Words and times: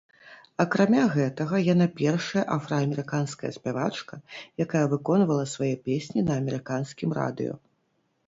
Акрамя 0.63 1.01
гэтага 1.15 1.57
яна 1.73 1.87
першая 1.99 2.43
афраамерыканская 2.55 3.51
спявачка, 3.59 4.15
якая 4.65 4.83
выконвала 4.93 5.45
свае 5.55 5.71
песні 5.89 6.23
на 6.31 6.41
амерыканскім 6.45 7.09
радыё. 7.19 7.53